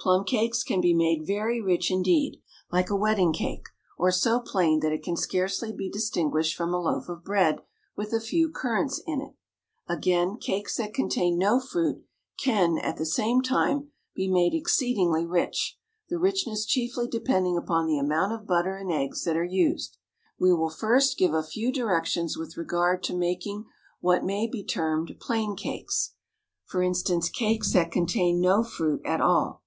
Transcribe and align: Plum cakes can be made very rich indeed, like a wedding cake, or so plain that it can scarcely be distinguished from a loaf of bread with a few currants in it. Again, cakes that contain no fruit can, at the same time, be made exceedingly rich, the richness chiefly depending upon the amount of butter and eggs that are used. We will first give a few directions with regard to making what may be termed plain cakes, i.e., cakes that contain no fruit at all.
Plum 0.00 0.26
cakes 0.26 0.62
can 0.62 0.82
be 0.82 0.92
made 0.92 1.26
very 1.26 1.62
rich 1.62 1.90
indeed, 1.90 2.42
like 2.70 2.90
a 2.90 2.96
wedding 2.96 3.32
cake, 3.32 3.64
or 3.96 4.12
so 4.12 4.38
plain 4.38 4.80
that 4.80 4.92
it 4.92 5.02
can 5.02 5.16
scarcely 5.16 5.72
be 5.72 5.88
distinguished 5.88 6.54
from 6.54 6.74
a 6.74 6.78
loaf 6.78 7.08
of 7.08 7.24
bread 7.24 7.60
with 7.96 8.12
a 8.12 8.20
few 8.20 8.50
currants 8.50 9.00
in 9.06 9.22
it. 9.22 9.32
Again, 9.88 10.36
cakes 10.36 10.76
that 10.76 10.92
contain 10.92 11.38
no 11.38 11.58
fruit 11.58 12.04
can, 12.38 12.76
at 12.76 12.98
the 12.98 13.06
same 13.06 13.40
time, 13.40 13.92
be 14.14 14.28
made 14.28 14.52
exceedingly 14.52 15.24
rich, 15.24 15.78
the 16.10 16.18
richness 16.18 16.66
chiefly 16.66 17.08
depending 17.08 17.56
upon 17.56 17.86
the 17.86 17.96
amount 17.96 18.34
of 18.34 18.46
butter 18.46 18.76
and 18.76 18.92
eggs 18.92 19.24
that 19.24 19.38
are 19.38 19.42
used. 19.42 19.96
We 20.38 20.52
will 20.52 20.68
first 20.68 21.16
give 21.16 21.32
a 21.32 21.42
few 21.42 21.72
directions 21.72 22.36
with 22.36 22.58
regard 22.58 23.02
to 23.04 23.16
making 23.16 23.64
what 24.02 24.22
may 24.22 24.46
be 24.46 24.62
termed 24.64 25.14
plain 25.18 25.56
cakes, 25.56 26.12
i.e., 26.74 26.92
cakes 27.32 27.72
that 27.72 27.90
contain 27.90 28.42
no 28.42 28.62
fruit 28.62 29.00
at 29.06 29.22
all. 29.22 29.62